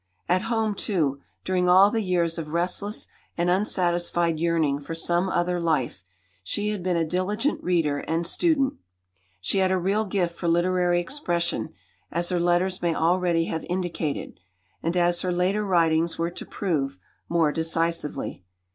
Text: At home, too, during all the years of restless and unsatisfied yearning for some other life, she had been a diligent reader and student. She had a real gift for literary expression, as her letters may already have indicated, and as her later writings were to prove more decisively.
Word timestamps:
At 0.27 0.41
home, 0.49 0.73
too, 0.73 1.21
during 1.45 1.69
all 1.69 1.91
the 1.91 2.01
years 2.01 2.39
of 2.39 2.47
restless 2.47 3.07
and 3.37 3.51
unsatisfied 3.51 4.39
yearning 4.39 4.79
for 4.79 4.95
some 4.95 5.29
other 5.29 5.59
life, 5.59 6.03
she 6.43 6.69
had 6.69 6.81
been 6.81 6.97
a 6.97 7.05
diligent 7.05 7.63
reader 7.63 7.99
and 7.99 8.25
student. 8.25 8.77
She 9.41 9.59
had 9.59 9.69
a 9.71 9.77
real 9.77 10.05
gift 10.05 10.35
for 10.35 10.47
literary 10.47 10.99
expression, 10.99 11.75
as 12.11 12.29
her 12.29 12.39
letters 12.39 12.81
may 12.81 12.95
already 12.95 13.45
have 13.45 13.63
indicated, 13.69 14.39
and 14.81 14.97
as 14.97 15.21
her 15.21 15.31
later 15.31 15.63
writings 15.63 16.17
were 16.17 16.31
to 16.31 16.47
prove 16.47 16.97
more 17.29 17.51
decisively. 17.51 18.43